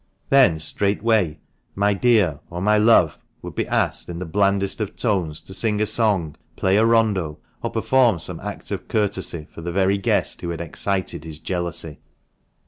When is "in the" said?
4.09-4.25